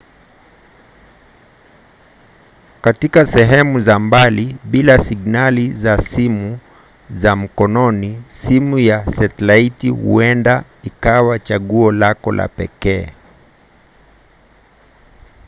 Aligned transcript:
katika 2.81 3.25
sehemu 3.25 3.79
za 3.79 3.99
mbali 3.99 4.57
bila 4.63 4.99
signali 4.99 5.71
za 5.73 5.97
simu 5.97 6.59
za 7.09 7.35
mkononi 7.35 8.23
simu 8.27 8.79
ya 8.79 9.07
setilaiti 9.07 9.89
huenda 9.89 10.63
ikawa 10.83 11.39
chaguo 11.39 11.91
lako 11.91 12.31
la 12.31 12.47
pekee 12.47 13.13